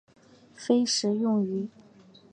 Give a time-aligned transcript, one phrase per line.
[0.55, 1.69] 非食用鱼。